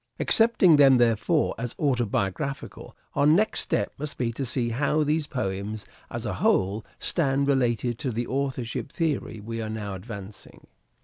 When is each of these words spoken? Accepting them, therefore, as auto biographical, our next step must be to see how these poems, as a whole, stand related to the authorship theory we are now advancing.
Accepting 0.19 0.77
them, 0.77 0.97
therefore, 0.97 1.53
as 1.59 1.75
auto 1.77 2.05
biographical, 2.07 2.97
our 3.13 3.27
next 3.27 3.59
step 3.59 3.93
must 3.99 4.17
be 4.17 4.33
to 4.33 4.43
see 4.43 4.69
how 4.69 5.03
these 5.03 5.27
poems, 5.27 5.85
as 6.09 6.25
a 6.25 6.33
whole, 6.41 6.83
stand 6.97 7.47
related 7.47 7.99
to 7.99 8.09
the 8.09 8.25
authorship 8.25 8.91
theory 8.91 9.39
we 9.39 9.61
are 9.61 9.69
now 9.69 9.93
advancing. 9.93 10.65